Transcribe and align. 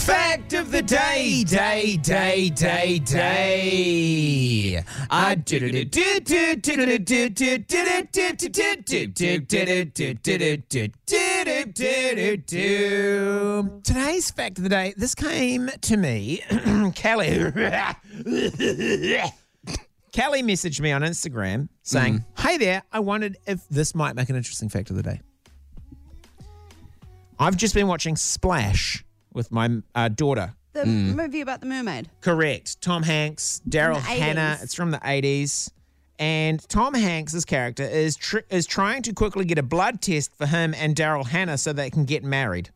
Fact 0.00 0.54
of 0.54 0.72
the 0.72 0.80
day, 0.80 1.44
day, 1.44 1.98
day, 1.98 2.48
day, 2.48 2.98
day. 3.00 4.82
I 5.10 5.34
Today's 13.84 14.30
fact 14.30 14.56
of 14.56 14.64
the 14.64 14.70
day. 14.70 14.94
This 14.96 15.14
came 15.14 15.70
to 15.82 15.96
me, 15.98 16.42
Kelly. 16.94 17.38
Kelly 20.12 20.42
messaged 20.42 20.80
me 20.80 20.92
on 20.92 21.02
Instagram 21.02 21.68
saying, 21.82 22.24
Hey 22.38 22.56
there, 22.56 22.82
I 22.90 23.00
wondered 23.00 23.36
if 23.46 23.68
this 23.68 23.94
might 23.94 24.16
make 24.16 24.30
an 24.30 24.36
interesting 24.36 24.70
fact 24.70 24.88
of 24.88 24.96
the 24.96 25.02
day. 25.02 25.20
I've 27.38 27.58
just 27.58 27.74
been 27.74 27.86
watching 27.86 28.16
Splash 28.16 29.04
with 29.32 29.50
my 29.52 29.82
uh, 29.94 30.08
daughter. 30.08 30.54
The 30.72 30.86
movie 30.86 31.40
about 31.40 31.60
the 31.60 31.66
mermaid. 31.66 32.08
Correct. 32.20 32.80
Tom 32.80 33.02
Hanks, 33.02 33.60
Daryl 33.68 33.94
the 33.94 34.00
Hannah. 34.00 34.56
80s. 34.58 34.62
It's 34.62 34.74
from 34.74 34.90
the 34.92 34.98
80s. 34.98 35.70
And 36.18 36.66
Tom 36.68 36.94
Hanks's 36.94 37.44
character 37.44 37.82
is 37.82 38.14
tr- 38.14 38.40
is 38.50 38.66
trying 38.66 39.02
to 39.02 39.12
quickly 39.12 39.44
get 39.46 39.58
a 39.58 39.62
blood 39.62 40.02
test 40.02 40.34
for 40.36 40.46
him 40.46 40.74
and 40.74 40.94
Daryl 40.94 41.26
Hannah 41.26 41.56
so 41.58 41.72
they 41.72 41.90
can 41.90 42.04
get 42.04 42.22
married. 42.22 42.70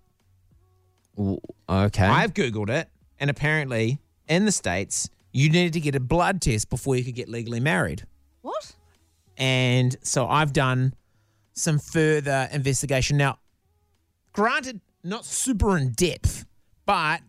Okay. 1.19 2.07
I've 2.07 2.35
Googled 2.35 2.71
it, 2.71 2.89
and 3.21 3.31
apparently 3.31 3.99
in 4.29 4.47
the 4.47 4.53
States, 4.53 5.09
you 5.33 5.51
needed 5.51 5.75
to 5.75 5.81
get 5.81 5.95
a 5.95 6.01
blood 6.01 6.41
test 6.41 6.71
before 6.71 6.97
you 6.97 7.05
could 7.05 7.15
get 7.15 7.29
legally 7.29 7.61
married. 7.61 8.07
What? 8.41 8.75
And 9.37 9.95
so 10.03 10.27
I've 10.27 10.53
done 10.53 10.95
some 11.53 11.79
further 11.79 12.49
investigation. 12.53 13.17
Now, 13.17 13.39
granted, 14.33 14.81
not 15.05 15.25
super 15.25 15.77
in 15.77 15.93
depth, 15.93 16.47
but 16.87 17.21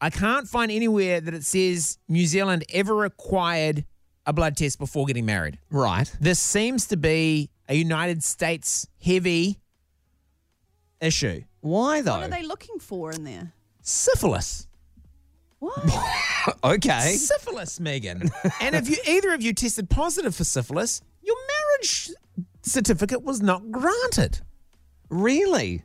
I 0.00 0.10
can't 0.10 0.46
find 0.46 0.70
anywhere 0.70 1.20
that 1.20 1.34
it 1.34 1.44
says 1.44 1.98
New 2.08 2.26
Zealand 2.26 2.64
ever 2.72 2.94
required 2.94 3.84
a 4.26 4.32
blood 4.32 4.56
test 4.56 4.78
before 4.78 5.06
getting 5.06 5.24
married. 5.26 5.58
right. 5.70 6.10
This 6.20 6.38
seems 6.38 6.86
to 6.88 6.96
be 6.96 7.50
a 7.68 7.74
United 7.74 8.22
States 8.22 8.86
heavy 9.02 9.58
issue. 11.00 11.42
Why 11.60 12.02
though? 12.02 12.12
What 12.12 12.24
are 12.24 12.28
they 12.28 12.42
looking 12.42 12.78
for 12.78 13.10
in 13.10 13.24
there? 13.24 13.52
Syphilis. 13.82 14.66
What? 15.58 15.78
okay. 16.64 17.14
Syphilis, 17.16 17.80
Megan. 17.80 18.30
and 18.60 18.76
if 18.76 18.88
you 18.88 18.96
either 19.08 19.32
of 19.32 19.42
you 19.42 19.52
tested 19.54 19.90
positive 19.90 20.34
for 20.36 20.44
syphilis, 20.44 21.00
your 21.22 21.36
marriage 21.36 22.10
certificate 22.62 23.22
was 23.22 23.40
not 23.40 23.70
granted. 23.70 24.40
Really? 25.08 25.84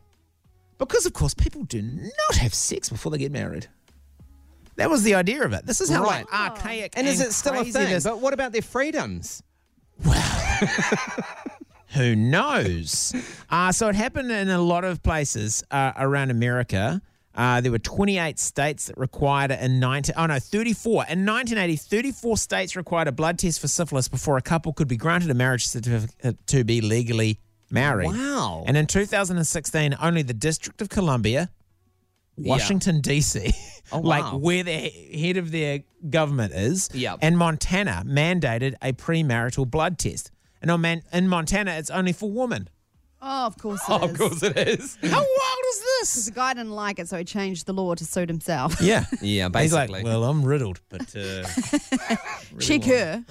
Because, 0.78 1.06
of 1.06 1.14
course, 1.14 1.34
people 1.34 1.64
do 1.64 1.82
not 1.82 2.38
have 2.38 2.54
sex 2.54 2.90
before 2.90 3.12
they 3.12 3.18
get 3.18 3.32
married. 3.32 3.68
That 4.76 4.90
was 4.90 5.04
the 5.04 5.14
idea 5.16 5.44
of 5.44 5.54
it. 5.54 5.66
This 5.66 5.82
is 5.82 5.90
how 5.90 6.04
Right. 6.04 6.26
like, 6.32 6.34
archaic 6.34 6.94
And 6.98 7.08
is 7.08 7.22
it 7.22 7.32
still 7.32 7.54
a 7.60 7.64
thing? 7.64 8.00
But 8.04 8.20
what 8.20 8.34
about 8.34 8.52
their 8.52 8.62
freedoms? 8.64 9.44
Well, 10.04 10.20
who 11.90 12.16
knows? 12.16 13.14
uh, 13.50 13.72
so 13.72 13.88
it 13.90 13.96
happened 13.96 14.32
in 14.32 14.50
a 14.50 14.60
lot 14.60 14.84
of 14.84 15.04
places 15.04 15.64
uh, 15.70 15.94
around 15.96 16.32
America. 16.32 17.02
Uh, 17.36 17.62
there 17.62 17.72
were 17.72 17.80
28 17.80 18.38
states 18.38 18.86
that 18.88 18.98
required 18.98 19.52
it 19.52 19.60
in 19.60 19.80
19, 19.80 20.14
oh 20.18 20.26
no, 20.28 20.38
34. 20.40 21.06
In 21.10 21.26
1980, 21.26 21.76
34 21.78 22.38
states 22.38 22.76
required 22.76 23.08
a 23.08 23.12
blood 23.12 23.40
test 23.40 23.60
for 23.60 23.68
syphilis 23.68 24.08
before 24.08 24.38
a 24.38 24.42
couple 24.42 24.72
could 24.74 24.88
be 24.88 24.98
granted 24.98 25.30
a 25.32 25.34
marriage 25.34 25.68
certificate 25.68 26.46
to 26.48 26.64
be 26.64 26.80
legally 26.82 27.40
married. 27.74 28.08
Wow. 28.12 28.64
And 28.68 28.78
in 28.78 28.88
2016, 28.88 29.96
only 30.02 30.22
the 30.22 30.34
District 30.34 30.82
of 30.82 30.90
Columbia, 30.90 31.50
Washington, 32.38 33.02
D.C., 33.02 33.54
Oh, 33.92 34.00
like 34.00 34.24
wow. 34.24 34.38
where 34.38 34.64
the 34.64 34.72
head 34.72 35.36
of 35.36 35.52
their 35.52 35.80
government 36.10 36.54
is, 36.54 36.90
Yep. 36.94 37.20
and 37.22 37.38
Montana 37.38 38.04
mandated 38.08 38.76
a 38.82 38.94
premarital 38.94 39.70
blood 39.70 40.00
test. 40.00 40.32
And 40.62 40.72
on 40.72 40.80
man, 40.80 41.04
in 41.12 41.28
Montana, 41.28 41.72
it's 41.74 41.90
only 41.90 42.14
for 42.14 42.32
women. 42.32 42.70
Oh, 43.26 43.46
of 43.46 43.58
course 43.58 43.80
it 43.88 44.02
is. 44.04 44.44
it 44.44 44.58
is. 44.58 44.98
How 45.12 45.18
wild 45.20 45.66
is 45.70 45.82
this? 46.00 46.26
The 46.26 46.32
guy 46.32 46.54
didn't 46.54 46.72
like 46.74 47.00
it, 47.00 47.08
so 47.08 47.18
he 47.18 47.24
changed 47.24 47.66
the 47.66 47.74
law 47.74 47.96
to 47.96 48.04
suit 48.06 48.28
himself. 48.28 48.82
Yeah. 48.82 49.06
Yeah, 49.22 49.48
He's 49.56 49.72
like, 49.74 49.90
basically. 49.90 50.04
well, 50.04 50.26
I'm 50.26 50.44
riddled, 50.44 50.82
but 50.90 51.16
uh, 51.16 51.46
Check 52.60 52.84
her. 52.84 53.24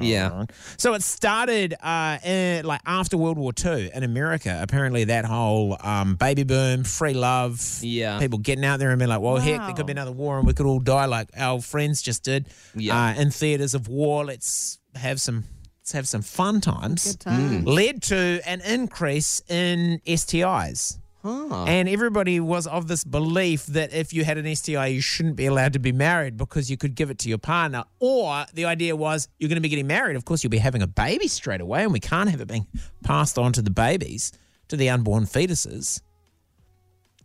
yeah. 0.00 0.44
So 0.76 0.94
it 0.94 1.02
started 1.02 1.74
uh, 1.80 2.18
in, 2.24 2.64
like 2.64 2.80
after 2.84 3.16
World 3.16 3.38
War 3.38 3.52
II 3.64 3.90
in 3.94 4.02
America. 4.02 4.58
Apparently, 4.60 5.04
that 5.04 5.24
whole 5.24 5.76
um, 5.80 6.16
baby 6.16 6.42
boom, 6.42 6.82
free 6.84 7.14
love, 7.14 7.78
Yeah. 7.80 8.18
people 8.18 8.38
getting 8.38 8.64
out 8.64 8.78
there 8.80 8.90
and 8.90 8.98
being 8.98 9.08
like, 9.08 9.20
"Well, 9.20 9.36
heck, 9.36 9.60
there 9.66 9.74
could 9.74 9.86
be 9.86 9.92
Wow. 9.94 10.02
another 10.02 10.12
war 10.12 10.38
and 10.38 10.46
we 10.46 10.52
could 10.54 10.66
all 10.66 10.80
die 10.80 11.06
like 11.06 11.28
our 11.36 11.60
friends 11.60 12.02
just 12.02 12.24
did." 12.24 12.48
Yeah. 12.74 13.10
Uh, 13.10 13.14
in 13.14 13.30
theaters 13.30 13.74
of 13.74 13.88
war, 13.88 14.24
let's 14.24 14.78
have 14.96 15.20
some 15.20 15.44
let's 15.88 15.92
have 15.94 16.06
some 16.08 16.20
fun 16.20 16.60
times. 16.60 17.16
Time. 17.16 17.64
Led 17.64 18.02
to 18.02 18.40
an 18.44 18.60
increase 18.60 19.40
in 19.48 20.02
STIs. 20.06 20.98
Huh. 21.22 21.64
And 21.64 21.88
everybody 21.88 22.40
was 22.40 22.66
of 22.66 22.88
this 22.88 23.04
belief 23.04 23.64
that 23.66 23.94
if 23.94 24.12
you 24.12 24.22
had 24.22 24.36
an 24.36 24.54
STI, 24.54 24.88
you 24.88 25.00
shouldn't 25.00 25.36
be 25.36 25.46
allowed 25.46 25.72
to 25.72 25.78
be 25.78 25.92
married 25.92 26.36
because 26.36 26.70
you 26.70 26.76
could 26.76 26.94
give 26.94 27.08
it 27.10 27.18
to 27.20 27.28
your 27.30 27.38
partner. 27.38 27.84
Or 28.00 28.44
the 28.52 28.66
idea 28.66 28.94
was 28.96 29.28
you're 29.38 29.48
going 29.48 29.56
to 29.56 29.62
be 29.62 29.70
getting 29.70 29.86
married. 29.86 30.16
Of 30.16 30.26
course, 30.26 30.44
you'll 30.44 30.50
be 30.50 30.58
having 30.58 30.82
a 30.82 30.86
baby 30.86 31.26
straight 31.26 31.62
away, 31.62 31.84
and 31.84 31.92
we 31.92 32.00
can't 32.00 32.28
have 32.28 32.42
it 32.42 32.48
being 32.48 32.66
passed 33.02 33.38
on 33.38 33.54
to 33.54 33.62
the 33.62 33.70
babies, 33.70 34.30
to 34.68 34.76
the 34.76 34.90
unborn 34.90 35.24
fetuses. 35.24 36.02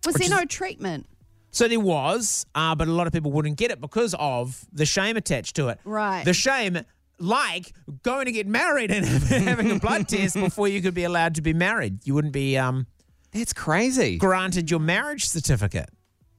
Was 0.05 0.15
there 0.15 0.23
is- 0.25 0.29
no 0.31 0.45
treatment? 0.45 1.05
So 1.51 1.67
there 1.67 1.79
was, 1.79 2.47
uh, 2.55 2.73
but 2.73 2.87
a 2.87 2.91
lot 2.91 3.05
of 3.07 3.13
people 3.13 3.31
wouldn't 3.31 3.57
get 3.57 3.69
it 3.69 3.79
because 3.79 4.15
of 4.17 4.65
the 4.71 4.85
shame 4.87 5.17
attached 5.17 5.55
to 5.57 5.67
it. 5.67 5.79
Right. 5.83 6.23
The 6.25 6.33
shame, 6.33 6.79
like 7.19 7.73
going 8.03 8.25
to 8.25 8.31
get 8.31 8.47
married 8.47 8.91
and 8.91 9.05
having 9.45 9.71
a 9.71 9.79
blood 9.79 10.07
test 10.07 10.35
before 10.35 10.67
you 10.67 10.81
could 10.81 10.93
be 10.93 11.03
allowed 11.03 11.35
to 11.35 11.41
be 11.41 11.53
married. 11.53 12.05
You 12.05 12.13
wouldn't 12.15 12.33
be 12.33 12.57
um, 12.57 12.87
That's 13.31 13.53
crazy. 13.53 14.17
granted 14.17 14.69
your 14.71 14.79
marriage 14.79 15.27
certificate. 15.27 15.89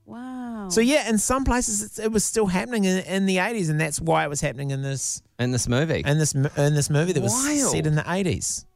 Wow. 0.07 0.69
So 0.69 0.81
yeah, 0.83 1.09
in 1.09 1.17
some 1.19 1.45
places 1.45 1.83
it's, 1.83 1.99
it 1.99 2.13
was 2.13 2.25
still 2.25 2.47
happening 2.47 2.85
in, 2.85 2.99
in 3.05 3.27
the 3.27 3.39
eighties, 3.39 3.71
and 3.71 3.81
that's 3.81 4.01
why 4.01 4.25
it 4.25 4.29
was 4.29 4.41
happening 4.43 4.71
in 4.71 4.83
this 4.83 5.23
In 5.39 5.51
this 5.51 5.67
movie. 5.69 6.03
in 6.05 6.19
this 6.19 6.35
mo- 6.35 6.51
in 6.59 6.75
this 6.75 6.91
movie 6.91 7.13
that 7.13 7.23
was 7.23 7.33
Wild. 7.33 7.73
set 7.73 7.87
in 7.87 7.95
the 7.95 8.05
eighties. 8.13 8.67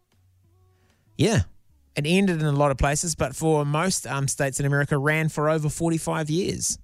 Yeah, 1.18 1.42
it 1.96 2.06
ended 2.06 2.40
in 2.40 2.46
a 2.46 2.52
lot 2.52 2.70
of 2.70 2.78
places, 2.78 3.14
but 3.14 3.34
for 3.36 3.64
most 3.66 4.06
um, 4.06 4.26
states 4.28 4.58
in 4.60 4.66
America, 4.66 4.96
ran 4.96 5.28
for 5.28 5.50
over 5.50 5.68
forty 5.68 5.98
five 5.98 6.30
years. 6.30 6.78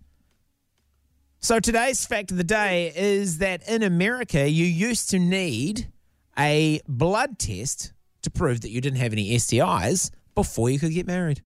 So 1.44 1.60
today's 1.60 2.06
fact 2.06 2.30
of 2.30 2.38
the 2.38 2.42
day 2.42 2.90
is 2.96 3.36
that 3.36 3.68
in 3.68 3.82
America, 3.82 4.48
you 4.48 4.64
used 4.64 5.10
to 5.10 5.18
need 5.18 5.92
a 6.38 6.80
blood 6.88 7.38
test 7.38 7.92
to 8.22 8.30
prove 8.30 8.62
that 8.62 8.70
you 8.70 8.80
didn't 8.80 8.98
have 8.98 9.12
any 9.12 9.28
STIs 9.36 10.10
before 10.34 10.70
you 10.70 10.78
could 10.78 10.94
get 10.94 11.06
married. 11.06 11.42